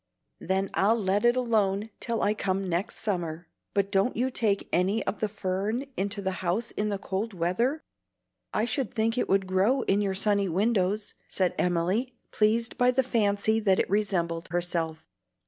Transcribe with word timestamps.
"Then 0.39 0.71
I'll 0.73 0.97
let 0.99 1.25
it 1.25 1.35
alone 1.37 1.91
till 1.99 2.23
I 2.23 2.33
come 2.33 2.67
next 2.67 2.95
summer. 2.95 3.45
But 3.75 3.91
don't 3.91 4.15
you 4.17 4.31
take 4.31 4.67
any 4.73 5.05
of 5.05 5.19
the 5.19 5.29
fern 5.29 5.85
into 5.95 6.23
the 6.23 6.31
house 6.41 6.71
in 6.71 6.89
the 6.89 6.97
cold 6.97 7.35
weather? 7.35 7.83
I 8.51 8.65
should 8.65 8.91
think 8.91 9.15
it 9.15 9.29
would 9.29 9.45
grow 9.45 9.83
in 9.83 10.01
your 10.01 10.15
sunny 10.15 10.49
windows," 10.49 11.13
said 11.27 11.53
Emily, 11.59 12.15
pleased 12.31 12.79
by 12.79 12.89
the 12.89 13.03
fancy 13.03 13.59
that 13.59 13.77
it 13.77 13.87
resembled 13.91 14.47
herself. 14.47 15.07